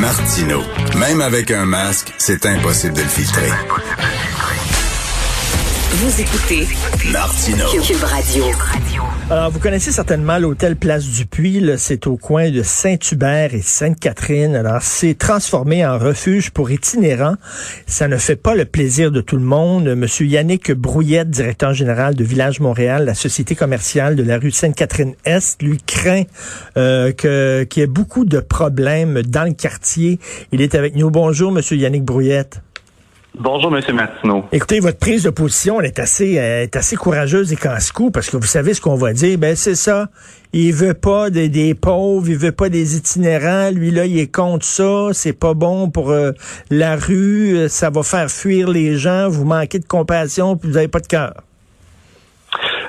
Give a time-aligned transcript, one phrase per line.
[0.00, 0.62] Martino.
[0.98, 3.50] Même avec un masque, c'est impossible de le filtrer.
[5.96, 6.66] Vous écoutez
[7.12, 7.66] Martino.
[7.68, 8.44] Cube Radio.
[9.30, 11.60] Alors, vous connaissez certainement l'hôtel Place du Puy.
[11.60, 11.78] là.
[11.78, 14.56] C'est au coin de Saint-Hubert et Sainte-Catherine.
[14.56, 17.36] Alors, c'est transformé en refuge pour itinérants.
[17.86, 19.94] Ça ne fait pas le plaisir de tout le monde.
[19.94, 25.62] Monsieur Yannick Brouillette, directeur général de Village Montréal, la société commerciale de la rue Sainte-Catherine-Est,
[25.62, 26.24] lui craint
[26.76, 30.18] euh, que qu'il y ait beaucoup de problèmes dans le quartier.
[30.50, 31.12] Il est avec nous.
[31.12, 32.60] Bonjour, Monsieur Yannick Brouillette.
[33.36, 33.82] Bonjour, M.
[33.96, 34.44] Martineau.
[34.52, 38.36] Écoutez, votre prise de position est assez, euh, est assez courageuse et casse-cou parce que
[38.36, 39.36] vous savez ce qu'on va dire.
[39.38, 40.08] Ben c'est ça.
[40.52, 43.70] Il veut pas des, des pauvres, il veut pas des itinérants.
[43.72, 45.08] Lui là, il est contre ça.
[45.12, 46.30] C'est pas bon pour euh,
[46.70, 47.56] la rue.
[47.56, 49.28] euh, Ça va faire fuir les gens.
[49.28, 51.34] Vous manquez de compassion puis vous avez pas de cœur.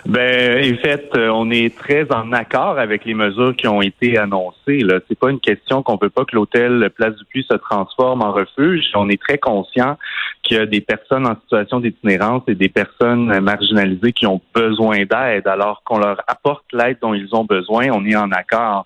[0.06, 4.20] Ben, en fait, euh, on est très en accord avec les mesures qui ont été
[4.20, 4.80] annoncées.
[4.80, 8.22] Là, c'est pas une question qu'on veut pas que l'hôtel Place du Puy se transforme
[8.22, 8.84] en refuge.
[8.94, 9.98] On est très conscient
[10.44, 15.06] qu'il y a des personnes en situation d'itinérance et des personnes marginalisées qui ont besoin
[15.06, 15.48] d'aide.
[15.48, 18.86] Alors qu'on leur apporte l'aide dont ils ont besoin, on est en accord.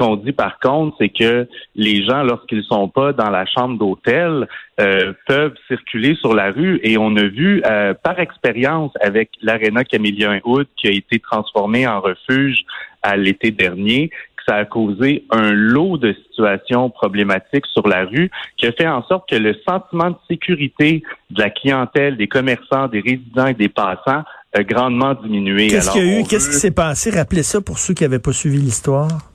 [0.00, 4.48] Qu'on dit par contre, c'est que les gens, lorsqu'ils sont pas dans la chambre d'hôtel,
[4.80, 6.80] euh, peuvent circuler sur la rue.
[6.82, 11.86] Et on a vu euh, par expérience avec l'aréna Camillien Hood qui a été transformé
[11.86, 12.60] en refuge
[13.02, 18.30] à l'été dernier que ça a causé un lot de situations problématiques sur la rue
[18.56, 22.88] qui a fait en sorte que le sentiment de sécurité de la clientèle, des commerçants,
[22.88, 24.24] des résidents et des passants
[24.54, 25.66] a grandement diminué.
[25.66, 26.24] Qu'est-ce qu'il y a eu?
[26.24, 27.10] Qu'est-ce qui s'est passé?
[27.10, 29.29] Rappelez ça pour ceux qui n'avaient pas suivi l'histoire.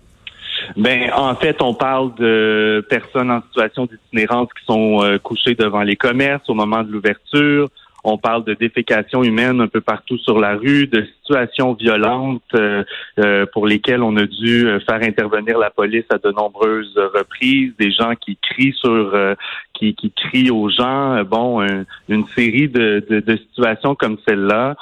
[0.77, 5.81] Ben, en fait, on parle de personnes en situation d'itinérance qui sont euh, couchées devant
[5.81, 7.69] les commerces au moment de l'ouverture.
[8.07, 12.83] On parle de défécation humaine un peu partout sur la rue, de situations violentes euh,
[13.17, 17.73] euh, pour lesquelles on a dû euh, faire intervenir la police à de nombreuses reprises,
[17.79, 19.11] des gens qui crient sur,
[19.73, 21.23] qui, crient aux gens.
[21.23, 23.03] Bon, un- une série de,
[23.49, 24.75] situations comme celle-là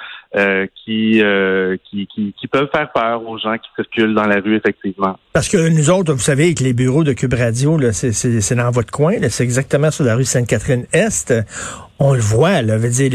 [0.83, 2.07] qui, euh, qui,
[2.51, 5.17] peuvent faire peur aux gens qui circulent dans la rue, effectivement.
[5.31, 8.91] Parce que nous autres, vous savez, avec les bureaux de Cube Radio, c'est, dans votre
[8.91, 11.33] coin, c'est exactement sur la rue Sainte-Catherine-Est.
[12.05, 13.09] On le voit, là, veut dire,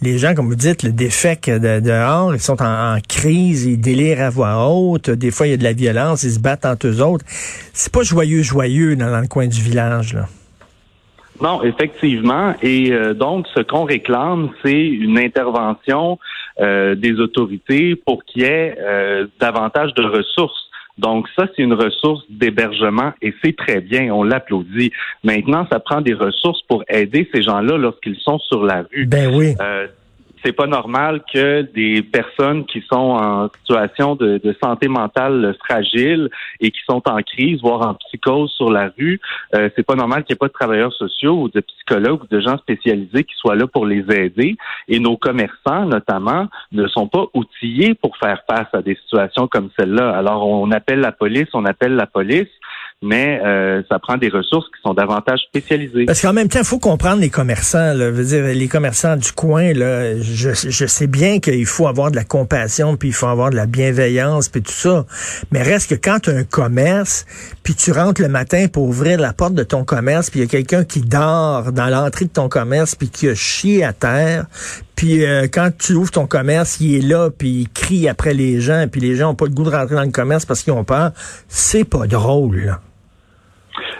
[0.00, 4.22] les, gens, comme vous dites, le défect de, dehors, ils sont en, crise, ils délirent
[4.22, 6.86] à voix haute, des fois il y a de la violence, ils se battent entre
[6.86, 7.26] eux autres.
[7.74, 10.28] C'est pas joyeux, joyeux dans, dans le coin du village, là.
[11.42, 12.54] Non, effectivement.
[12.62, 16.18] Et euh, donc, ce qu'on réclame, c'est une intervention
[16.58, 20.70] euh, des autorités pour qu'il y ait euh, davantage de ressources.
[20.98, 24.92] Donc, ça, c'est une ressource d'hébergement et c'est très bien, on l'applaudit.
[25.24, 29.06] Maintenant, ça prend des ressources pour aider ces gens-là lorsqu'ils sont sur la rue.
[29.06, 29.54] Ben oui.
[29.60, 29.86] Euh,
[30.44, 36.28] c'est pas normal que des personnes qui sont en situation de, santé mentale fragile
[36.60, 39.20] et qui sont en crise, voire en psychose sur la rue,
[39.54, 42.26] euh, c'est pas normal qu'il n'y ait pas de travailleurs sociaux ou de psychologues ou
[42.26, 44.56] de gens spécialisés qui soient là pour les aider.
[44.88, 49.70] Et nos commerçants, notamment, ne sont pas outillés pour faire face à des situations comme
[49.78, 50.10] celle-là.
[50.10, 52.50] Alors, on appelle la police, on appelle la police,
[53.02, 56.04] mais euh, ça prend des ressources qui sont davantage spécialisées.
[56.06, 57.92] Parce qu'en même temps, il faut comprendre les commerçants.
[57.94, 59.72] Là, veux dire, les commerçants du coin.
[59.72, 63.50] Là, je, je sais bien qu'il faut avoir de la compassion, puis il faut avoir
[63.50, 65.04] de la bienveillance, puis tout ça.
[65.50, 67.26] Mais reste que quand tu as un commerce,
[67.64, 70.46] puis tu rentres le matin pour ouvrir la porte de ton commerce, puis il y
[70.46, 74.46] a quelqu'un qui dort dans l'entrée de ton commerce, puis qui a chié à terre.
[74.94, 78.60] Puis euh, quand tu ouvres ton commerce, il est là, puis il crie après les
[78.60, 80.72] gens, puis les gens ont pas le goût de rentrer dans le commerce parce qu'ils
[80.72, 81.10] ont peur.
[81.48, 82.66] C'est pas drôle.
[82.66, 82.80] Là.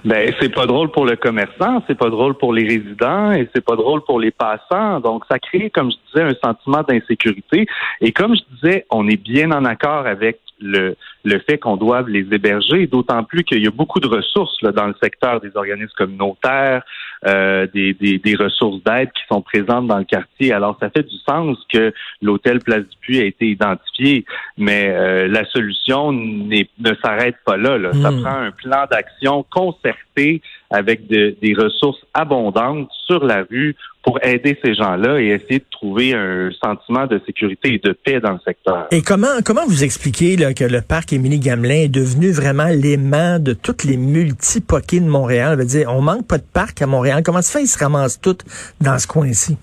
[0.04, 3.64] Ben, c'est pas drôle pour le commerçant, c'est pas drôle pour les résidents et c'est
[3.64, 4.98] pas drôle pour les passants.
[4.98, 7.66] Donc, ça crée, comme je disais, un sentiment d'insécurité.
[8.00, 12.08] Et comme je disais, on est bien en accord avec le, le fait qu'on doive
[12.08, 15.56] les héberger, d'autant plus qu'il y a beaucoup de ressources là, dans le secteur des
[15.56, 16.82] organismes communautaires,
[17.26, 20.52] euh, des, des, des ressources d'aide qui sont présentes dans le quartier.
[20.52, 24.24] Alors, ça fait du sens que l'hôtel Place du Puy a été identifié,
[24.58, 27.78] mais euh, la solution ne s'arrête pas là.
[27.78, 27.92] là.
[28.02, 28.22] Ça Hmm.
[28.22, 30.42] prend un plan d'action concerté
[30.72, 35.64] avec de- des ressources abondantes sur la rue pour aider ces gens-là et essayer de
[35.70, 38.88] trouver un sentiment de sécurité et de paix dans le secteur.
[38.90, 43.84] Et comment vous expliquez que le parc Émilie Gamelin est devenu vraiment l'aimant de toutes
[43.84, 45.52] les multi-poquets de Montréal?
[45.54, 47.22] On veut dire, on manque pas de parc à Montréal.
[47.24, 48.44] Comment se fait, ils se ramassent toutes
[48.80, 49.56] dans ce coin-ci?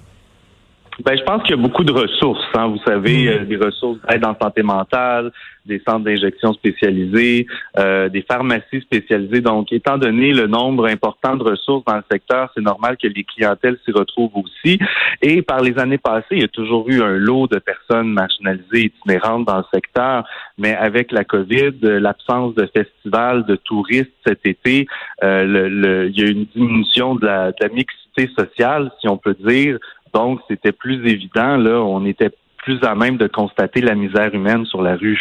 [1.06, 2.44] Ben, je pense qu'il y a beaucoup de ressources.
[2.56, 2.68] Hein.
[2.68, 3.28] Vous savez, Mm.
[3.30, 5.32] euh, des ressources d'aide en santé mentale,
[5.66, 7.46] des centres d'injection spécialisés,
[7.78, 9.42] euh, des pharmacies spécialisées.
[9.42, 13.24] Donc, étant donné le nombre important de ressources dans le secteur, c'est normal que les
[13.24, 14.80] clientèles s'y retrouvent aussi.
[15.22, 18.86] Et par les années passées, il y a toujours eu un lot de personnes marginalisées
[18.92, 20.26] itinérantes dans le secteur.
[20.58, 24.86] Mais avec la COVID, l'absence de festivals, de touristes cet été,
[25.24, 28.92] euh, le- le- il y a eu une diminution de la, de la mixité sociale,
[29.00, 29.78] si on peut dire.
[30.14, 34.66] Donc, c'était plus évident, là, on était plus à même de constater la misère humaine
[34.66, 35.20] sur la rue.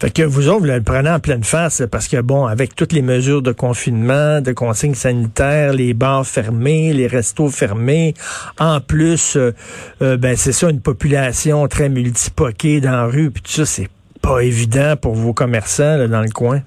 [0.00, 2.92] Fait que vous autres, vous le prenez en pleine face parce que, bon, avec toutes
[2.92, 8.14] les mesures de confinement, de consignes sanitaires, les bars fermés, les restos fermés,
[8.60, 9.52] en plus, euh,
[10.02, 13.88] euh, ben c'est ça, une population très multipoquée dans la rue, puis tout ça, c'est
[14.22, 16.60] pas évident pour vos commerçants là, dans le coin.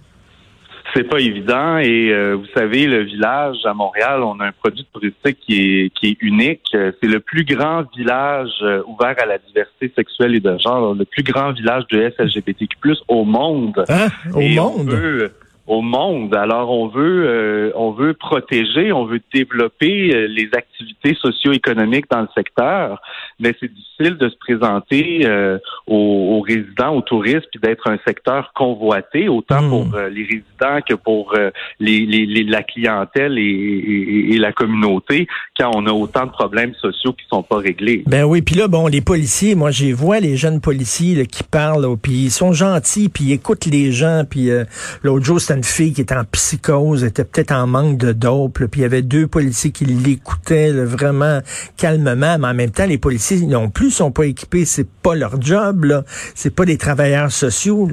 [0.97, 4.83] C'est pas évident et euh, vous savez, le village à Montréal, on a un produit
[4.91, 6.63] touristique qui est, qui est unique.
[6.73, 10.95] Euh, C'est le plus grand village euh, ouvert à la diversité sexuelle et de genre,
[10.95, 12.79] le plus grand village de SLGBTQ+,
[13.09, 13.85] au monde.
[13.87, 14.07] Hein?
[14.33, 15.31] Au Et on monde?
[15.67, 16.33] Au monde.
[16.35, 22.21] Alors on veut euh, on veut protéger, on veut développer euh, les activités socio-économiques dans
[22.21, 23.01] le secteur,
[23.39, 27.97] mais c'est difficile de se présenter euh, aux, aux résidents, aux touristes, puis d'être un
[28.07, 29.69] secteur convoité autant Mm.
[29.69, 31.49] pour euh, les résidents que pour euh,
[31.79, 35.27] les, les- les- la clientèle et, et- et la communauté
[35.59, 38.03] quand on a autant de problèmes sociaux qui sont pas réglés.
[38.07, 41.43] Ben oui, puis là, bon, les policiers, moi, j'ai vois les jeunes policiers là, qui
[41.43, 44.63] parlent, puis ils sont gentils, puis ils écoutent les gens, puis euh,
[45.03, 48.63] l'autre jour, c'était une fille qui était en psychose, était peut-être en manque de dope,
[48.65, 51.39] puis il y avait deux policiers qui l'écoutaient vraiment
[51.77, 55.41] calmement, mais en même temps, les policiers non plus sont pas équipés, c'est pas leur
[55.41, 57.89] job, là, c'est pas des travailleurs sociaux.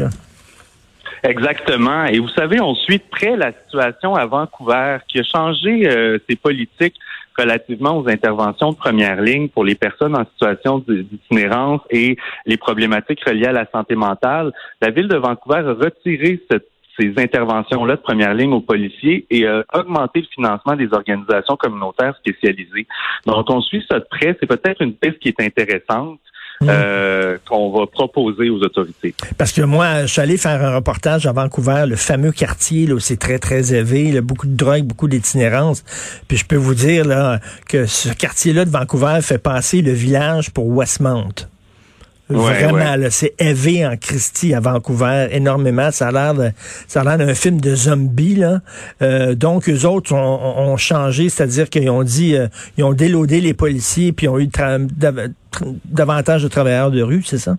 [1.22, 2.04] Exactement.
[2.04, 6.18] Et vous savez, on suit de près la situation à Vancouver qui a changé euh,
[6.28, 6.96] ses politiques
[7.36, 13.24] relativement aux interventions de première ligne pour les personnes en situation d'itinérance et les problématiques
[13.24, 14.52] reliées à la santé mentale.
[14.82, 19.46] La ville de Vancouver a retiré cette ces interventions-là de première ligne aux policiers et
[19.46, 22.86] a augmenté le financement des organisations communautaires spécialisées.
[23.26, 24.36] Donc, on suit ça de près.
[24.40, 26.20] C'est peut-être une piste qui est intéressante
[26.62, 29.14] euh, qu'on va proposer aux autorités.
[29.36, 32.94] Parce que moi, je suis allé faire un reportage à Vancouver, le fameux quartier là,
[32.94, 35.84] où c'est très, très élevé, là, beaucoup de drogue, beaucoup d'itinérance.
[36.28, 40.50] Puis je peux vous dire là, que ce quartier-là de Vancouver fait passer le village
[40.52, 41.34] pour Westmount.
[42.30, 42.96] Ouais, Vraiment, ouais.
[42.96, 45.90] là, c'est élevé en Christie à Vancouver, énormément.
[45.90, 46.50] Ça a l'air de-
[46.86, 48.60] ça a l'air d'un film de zombies, là.
[49.02, 52.46] Euh, donc, eux autres ont, changé, c'est-à-dire qu'ils ont dit, euh,
[52.78, 54.48] ils ont délodé les policiers, puis ils ont eu
[55.84, 57.56] davantage de travailleurs de rue, c'est ça?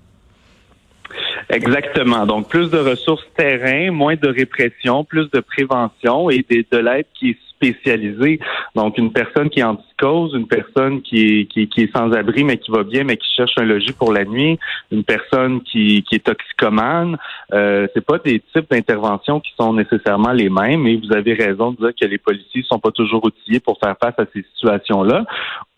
[1.49, 2.25] Exactement.
[2.25, 7.05] Donc, plus de ressources terrain, moins de répression, plus de prévention et des- de l'aide
[7.17, 8.39] qui est spécialisée.
[8.75, 12.11] Donc, une personne qui est en psychose, une personne qui est, qui, qui est sans
[12.11, 14.59] abri mais qui va bien mais qui cherche un logis pour la nuit,
[14.91, 17.17] une personne qui, qui est toxicomane.
[17.53, 20.85] Euh, c'est pas des types d'interventions qui sont nécessairement les mêmes.
[20.87, 23.95] Et vous avez raison de dire que les policiers sont pas toujours outillés pour faire
[24.01, 25.25] face à ces situations-là.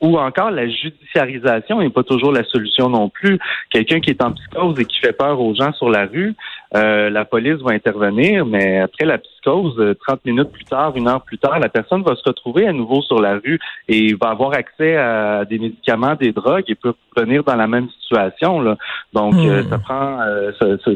[0.01, 3.39] Ou encore la judiciarisation n'est pas toujours la solution non plus.
[3.71, 6.35] Quelqu'un qui est en psychose et qui fait peur aux gens sur la rue,
[6.75, 11.07] euh, la police va intervenir, mais après la psychose, euh, 30 minutes plus tard, une
[11.07, 14.29] heure plus tard, la personne va se retrouver à nouveau sur la rue et va
[14.31, 18.61] avoir accès à des médicaments, des drogues et peut revenir dans la même situation.
[18.61, 18.77] Là.
[19.13, 19.69] Donc, euh, Hmm.
[19.69, 20.19] ça prend.
[20.21, 20.51] euh,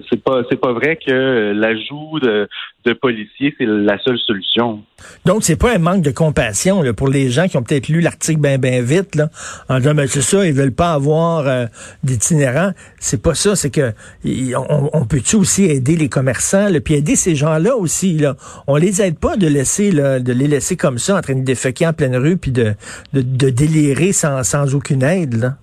[0.09, 2.47] c'est pas, c'est pas vrai que l'ajout de,
[2.85, 4.83] de policiers c'est la seule solution.
[5.25, 8.01] Donc, c'est pas un manque de compassion là, pour les gens qui ont peut-être lu
[8.01, 9.29] l'article bien ben vite, là,
[9.69, 11.65] en disant ben, c'est ça, ils veulent pas avoir euh,
[12.03, 12.71] d'itinérants.
[12.99, 13.93] C'est pas ça, c'est que
[14.55, 18.17] on peut-tu aussi aider les commerçants, là, puis aider ces gens-là aussi.
[18.17, 18.35] Là?
[18.67, 21.43] On les aide pas de laisser là, de les laisser comme ça en train de
[21.43, 22.73] déféquer en pleine rue puis de,
[23.13, 25.35] de, de délirer sans, sans aucune aide.
[25.35, 25.57] Là.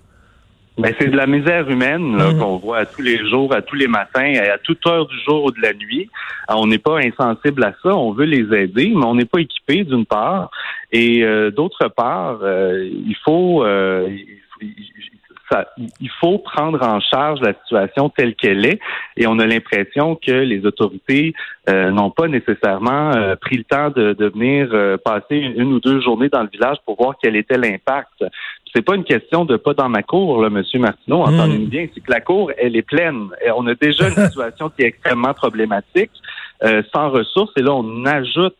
[0.78, 2.38] Ben, c'est de la misère humaine Mhm.
[2.38, 5.16] qu'on voit à tous les jours, à tous les matins, et à toute heure du
[5.26, 6.08] jour ou de la nuit.
[6.48, 9.82] On n'est pas insensible à ça, on veut les aider, mais on n'est pas équipé
[9.84, 10.50] d'une part.
[10.92, 14.74] Et euh, d'autre part, euh, il faut, euh, il, il-
[15.50, 15.68] ça-
[16.00, 18.78] il faut prendre en charge la situation telle qu'elle est.
[19.16, 21.32] Et on a l'impression que les autorités
[21.70, 25.72] euh, n'ont pas nécessairement euh, pris le temps de, de venir euh, passer une, une
[25.72, 28.24] ou deux journées dans le village pour voir quel était l'impact
[28.74, 32.00] c'est pas une question de pas dans ma cour, là, Monsieur Martineau, entendez-nous bien, c'est
[32.00, 33.28] que la cour, elle est pleine.
[33.44, 36.10] Et on a déjà une situation qui est extrêmement problématique,
[36.64, 38.56] euh, sans ressources, et là, on ajoute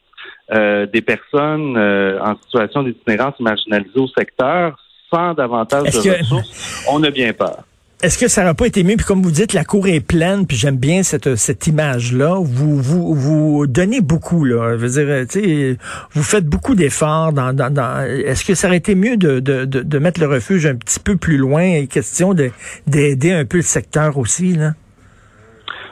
[0.52, 4.78] euh, des personnes euh, en situation d'itinérance marginalisée au secteur
[5.12, 6.86] sans davantage de que- ressources.
[6.90, 7.64] On a bien peur.
[8.00, 10.46] Est-ce que ça n'aurait pas été mieux, puis comme vous dites, la cour est pleine,
[10.46, 12.36] puis j'aime bien cette, cette image-là.
[12.40, 14.76] Vous, vous, vous donnez beaucoup, là.
[14.78, 15.76] Je veux dire, tu sais,
[16.12, 17.32] vous faites beaucoup d'efforts.
[17.32, 20.28] Dans, dans, dans Est-ce que ça aurait été mieux de, de, de, de mettre le
[20.28, 22.52] refuge un petit peu plus loin, question de
[22.86, 24.74] d'aider un peu le secteur aussi, là?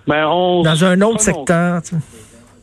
[0.06, 1.82] Ben, on, Dans un autre secteur.
[1.82, 1.96] tu sais.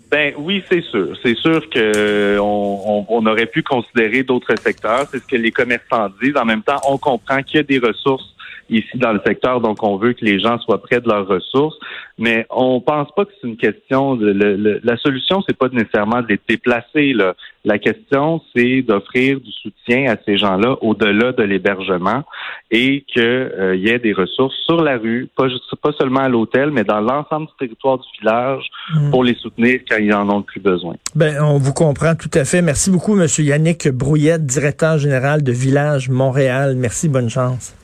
[0.10, 1.18] Ben oui, c'est sûr.
[1.22, 5.06] C'est sûr que on, on- on aurait pu considérer d'autres secteurs.
[5.12, 6.38] C'est ce que les commerçants disent.
[6.38, 8.24] En même temps, on comprend qu'il y a des ressources
[8.70, 11.78] ici dans le secteur, donc on veut que les gens soient près de leurs ressources.
[12.18, 15.68] Mais on pense pas que c'est une question de le- le- la solution, c'est pas
[15.70, 17.14] nécessairement de les déplacer.
[17.14, 17.36] Là.
[17.66, 22.24] La question, c'est d'offrir du soutien à ces gens-là au-delà de l'hébergement
[22.70, 26.70] et qu'il y ait des ressources sur la rue, pas, juste, pas seulement à l'hôtel,
[26.72, 28.64] mais dans l'ensemble du territoire du village
[29.12, 30.96] pour les soutenir quand ils en ont le plus besoin.
[31.16, 32.62] Ben, on vous comprend tout à fait.
[32.62, 33.28] Merci beaucoup, M.
[33.40, 36.76] Yannick Brouillette, directeur général de Village Montréal.
[36.78, 37.76] Merci, bonne chance.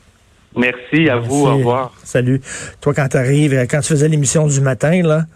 [0.56, 1.46] Merci à vous.
[1.46, 1.92] Au revoir.
[2.02, 2.40] Salut.
[2.80, 5.26] Toi, quand t'arrives, euh, quand tu faisais l'émission du matin, là,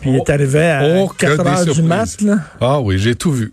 [0.00, 2.36] puis t'arrivais à Oh, que 4 des heures du mat, là.
[2.60, 3.52] Ah oui, j'ai tout vu.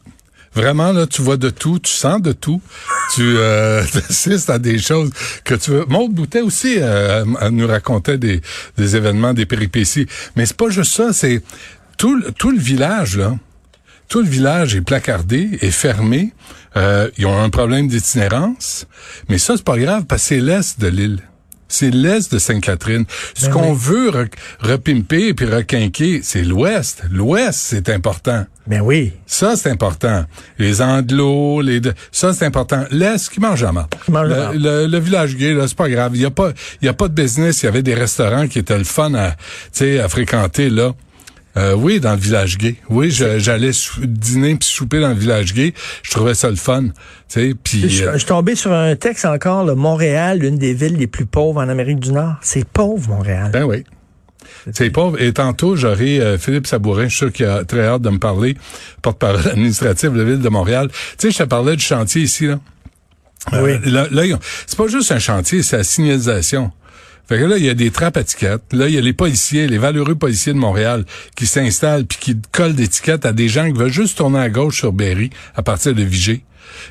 [0.53, 2.61] Vraiment, là, tu vois de tout, tu sens de tout.
[3.13, 5.09] Tu euh, assistes à des choses
[5.43, 5.85] que tu veux.
[5.89, 8.39] Maud Boutet aussi euh, elle nous racontait des,
[8.77, 10.07] des événements, des péripéties.
[10.37, 11.41] Mais c'est pas juste ça, c'est
[11.97, 13.35] tout, le- tout le village, là.
[14.09, 16.33] Tout le village est placardé, est fermé.
[16.77, 18.85] Euh, ils ont un problème d'itinérance.
[19.29, 21.19] Mais ça, c'est pas grave parce que c'est l'est de l'île.
[21.67, 23.05] C'est l'est de Sainte-Catherine.
[23.33, 23.77] Ce Ben qu'on oui.
[23.79, 27.01] veut re- repimper puis requinquer, c'est l'ouest.
[27.09, 28.45] L'ouest, c'est important.
[28.67, 29.13] Ben oui.
[29.25, 30.25] Ça, c'est important.
[30.59, 32.85] Les anglos, les de- ça, c'est important.
[32.91, 36.11] L'Est qui mange mange la le, le, le village gay, là, c'est pas grave.
[36.15, 37.63] Il y a pas, il y a pas de business.
[37.63, 39.37] Il y avait des restaurants qui étaient le fun à, tu
[39.73, 40.93] sais, à fréquenter, là.
[41.57, 42.75] Euh, oui, dans le village gay.
[42.89, 43.71] Oui, j'allais
[44.01, 45.73] dîner puis souper dans le village gay.
[46.03, 46.87] Je trouvais ça le fun.
[47.33, 50.97] Puis Je, euh, je suis tombé sur un texte encore, là, Montréal, l'une des villes
[50.97, 52.35] les plus pauvres en Amérique du Nord.
[52.41, 53.51] C'est pauvre, Montréal.
[53.53, 53.83] Ben oui.
[54.73, 55.21] C'est pauvre.
[55.21, 58.19] Et tantôt, j'aurai euh, Philippe Sabourin, je suis sûr qu'il a très hâte de me
[58.19, 58.57] parler,
[59.01, 60.89] porte-parole administrative de la Ville de Montréal.
[61.17, 62.59] Tu sais, je te parlais du chantier ici, là.
[63.53, 63.71] Oui.
[63.71, 66.71] Euh, là, là, c'est pas juste un chantier, c'est la signalisation.
[67.27, 68.61] Fait que là, il y a des trappes à étiquettes.
[68.71, 71.05] Là, il y a les policiers, les valeureux policiers de Montréal
[71.35, 74.49] qui s'installent puis qui collent des étiquettes à des gens qui veulent juste tourner à
[74.49, 76.43] gauche sur Berry à partir de Vigée.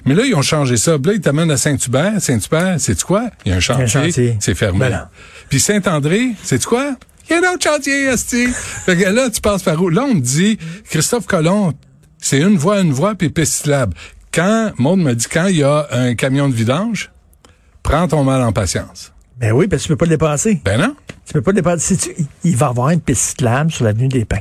[0.05, 0.99] Mais là, ils ont changé ça.
[0.99, 2.21] Puis là, ils t'amènent à Saint-Hubert.
[2.21, 3.31] Saint-Hubert, c'est quoi?
[3.45, 3.87] Il y a un chantier.
[3.87, 4.37] chantier.
[4.41, 4.79] C'est fermé.
[4.79, 5.09] Ben.
[5.49, 6.97] Puis Saint-André, c'est quoi?
[7.29, 8.49] Il y a un autre chantier, esti.
[8.49, 9.89] fait que là, tu passes par où?
[9.89, 10.59] Là, on me dit,
[10.91, 11.73] Christophe Colomb,
[12.19, 13.71] c'est une voie, une voie, puis piste.
[14.33, 17.13] Quand, Maud me dit, quand il y a un camion de vidange,
[17.83, 19.14] prends ton mal en patience.
[19.39, 20.61] Ben oui, parce que tu peux pas le dépasser.
[20.65, 20.95] Ben non,
[21.27, 21.97] Tu peux pas le dépasser.
[21.97, 24.39] Sais-tu, il va y avoir une piste cyclable sur l'avenue des Pins.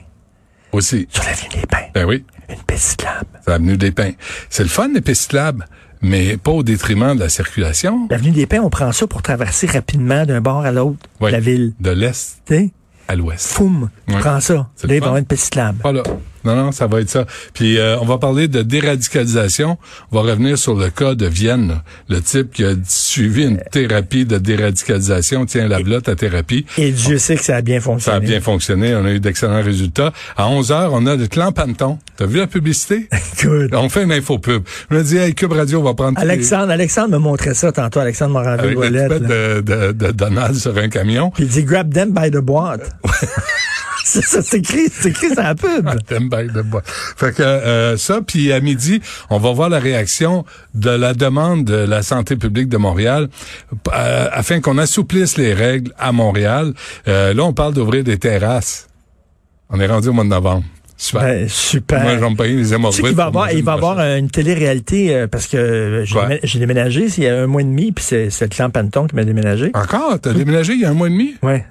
[0.71, 1.07] aussi.
[1.09, 1.77] Sur l'avenue des Pins.
[1.93, 3.25] Ben oui, Une piste cyclable.
[3.43, 4.11] c'est l'avenue des Pins.
[4.49, 5.65] C'est le fun, les pistes cyclables,
[6.01, 8.07] mais pas au détriment de la circulation.
[8.09, 11.31] L'avenue des Pins, on prend ça pour traverser rapidement d'un bord à l'autre de Oui.
[11.31, 11.73] la ville.
[11.79, 12.71] De l'est Tu
[13.07, 13.51] à l'ouest.
[13.53, 14.19] foum, tu Ouais.
[14.19, 14.53] prends ça.
[14.53, 15.79] Là, il va y avoir une piste cyclable.
[15.79, 16.03] Pas là.
[16.43, 17.25] Non, non, ça va être ça.
[17.53, 19.77] Puis euh, on va parler de déradicalisation.
[20.11, 24.25] On va revenir sur le cas de Vienne, le type qui a suivi une thérapie
[24.25, 25.45] de déradicalisation.
[25.45, 26.65] Tiens, la blotte à thérapie.
[26.77, 28.17] Et Dieu sait que ça a bien Ça fonctionné.
[28.17, 28.95] a bien fonctionné.
[28.95, 30.11] On a eu d'excellents résultats.
[30.37, 31.99] À 11 heures, on a le clan Panton.
[32.17, 33.07] T'as vu la publicité?
[33.43, 33.73] Good.
[33.73, 34.63] on fait une info pub.
[34.91, 37.99] On a dit, hey, Cube Radio va prendre les- Alexandre, Alexandre me montrait ça tantôt,
[37.99, 39.11] Alexandre avec Moranville-Ouellette.
[39.21, 39.61] l'étiquette là.
[39.61, 41.31] de, de, de Donald sur un camion.
[41.31, 42.89] Puis il dit grab them by the boîte.
[44.21, 45.85] c'est c'est écrit, c'est écrit sur la pub.
[46.09, 46.81] De bois.
[46.85, 51.65] Fait que euh, ça, puis à midi, on va voir la réaction de la demande
[51.65, 53.29] de la santé publique de Montréal
[53.93, 56.73] euh, afin qu'on assouplisse les règles à Montréal.
[57.07, 58.87] Euh, là, on parle d'ouvrir des terrasses.
[59.69, 60.65] On est rendu au mois de novembre.
[60.97, 61.21] Super.
[61.23, 62.03] Ben, super.
[62.03, 63.05] Moi, j'aime pas les Tu sais hémorroïdes.
[63.05, 67.23] qu'il va avoir, il va avoir une télé-réalité euh, parce que euh, j'ai déménagé il
[67.23, 69.71] y a un mois et demi, puis c'est c'est le clan Panton qui m'a déménagé.
[69.73, 70.19] Encore?
[70.21, 71.35] T'as déménagé il y a un mois et demi?
[71.41, 71.65] Ouais,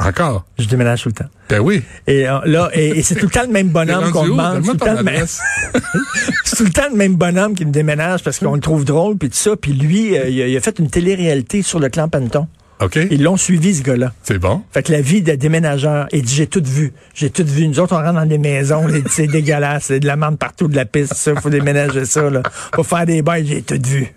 [0.00, 0.44] Encore?
[0.58, 1.28] je déménage tout le temps.
[1.48, 1.82] Ben oui.
[2.06, 4.62] Et euh, là, et, et c'est tout le temps le même bonhomme qu'on demande.
[4.64, 5.26] C'est tout, le temps le même-
[6.56, 9.28] tout le temps le même bonhomme qui me déménage parce qu'on le trouve drôle, puis
[9.28, 9.56] tout ça.
[9.56, 12.46] Puis lui, euh, il, a, il a fait une télé-réalité sur le clan Panton.
[12.80, 12.96] OK?
[13.10, 14.12] Ils l'ont suivi, ce gars-là.
[14.22, 14.62] C'est bon.
[14.70, 16.92] Fait que la vie de déménageur, il dit, j'ai tout vu.
[17.12, 17.66] J'ai tout vu.
[17.66, 20.76] Nous autres, on rentre dans des maisons, c'est dégueulasse, c'est de la merde partout, de
[20.76, 22.40] la piste, ça, faut déménager ça, là.
[22.76, 24.14] Faut faire des bails, j'ai tout vu.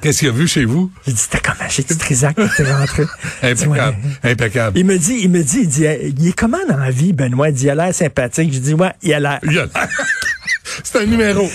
[0.00, 0.90] Qu'est-ce qu'il a vu chez vous?
[1.06, 1.68] J'ai dit, c'était comment?
[1.68, 3.02] J'ai dit, Trisac, quand t'es rentré.
[3.42, 3.96] Impeccable.
[4.24, 4.30] Ouais.
[4.32, 4.78] Impeccable.
[4.78, 5.84] Il me dit, il me dit, il dit,
[6.18, 7.48] il est comment dans la vie, Benoît?
[7.50, 8.52] Il dit, il a l'air sympathique.
[8.52, 9.38] Je dis, ouais, il a l'air.
[9.42, 9.66] Il a-
[10.84, 11.48] C'est un numéro.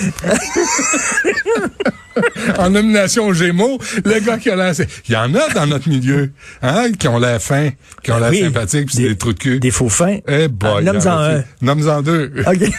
[2.58, 4.74] en nomination aux Gémeaux, le gars qui a l'air...
[5.08, 7.70] Il y en a dans notre milieu, hein, qui ont l'air fin,
[8.04, 8.42] qui ont l'air Oui.
[8.42, 9.60] sympathiques, puis c'est Des- des trous de cul.
[9.60, 10.18] Des faux fins.
[10.28, 10.70] Eh boy.
[10.78, 11.44] Ah, nomme-en un.
[11.62, 12.32] Nomme-en deux.
[12.46, 12.70] OK.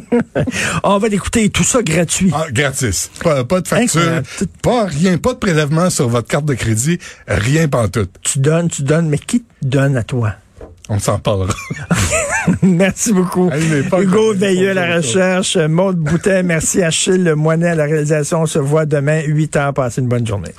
[0.84, 2.30] On va l'écouter, tout ça gratuit.
[2.34, 3.10] Ah, gratis.
[3.22, 4.26] Pas, pas de facture, Incroyable.
[4.62, 8.10] pas rien, pas de prélèvement sur votre carte de crédit, rien pantoute.
[8.22, 10.34] Tu donnes, tu donnes, mais qui te donne à toi?
[10.88, 11.54] On s'en parlera.
[12.62, 13.50] Merci beaucoup.
[13.96, 18.42] Hugo Veilleux à la recherche, Maude Boutet, merci Achille Moinet à la réalisation.
[18.42, 19.74] On se voit demain, 8 heures.
[19.74, 20.52] Passez une bonne journée.